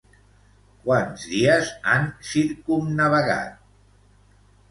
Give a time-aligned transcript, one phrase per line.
[0.85, 3.61] Quants dies han circumnavegat?